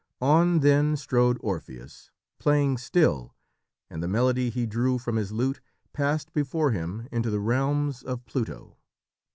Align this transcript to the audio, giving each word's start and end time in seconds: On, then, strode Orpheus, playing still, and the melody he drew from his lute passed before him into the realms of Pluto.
On, 0.19 0.61
then, 0.61 0.97
strode 0.97 1.37
Orpheus, 1.41 2.09
playing 2.39 2.79
still, 2.79 3.35
and 3.87 4.01
the 4.01 4.07
melody 4.07 4.49
he 4.49 4.65
drew 4.65 4.97
from 4.97 5.15
his 5.15 5.31
lute 5.31 5.61
passed 5.93 6.33
before 6.33 6.71
him 6.71 7.07
into 7.11 7.29
the 7.29 7.39
realms 7.39 8.01
of 8.01 8.25
Pluto. 8.25 8.77